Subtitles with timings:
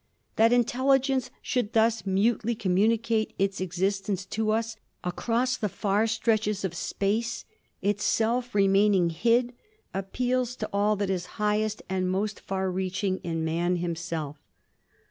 [0.35, 6.65] That intelligence should thus mutely communicate its ex istence to us across the far stretches
[6.65, 7.45] of space,
[7.83, 9.53] itself re maining hid,
[9.93, 14.37] appeals to all that is highest and most far reaching in man himself.